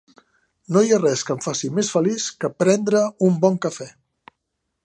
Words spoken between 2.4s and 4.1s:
que prendre un bon cafè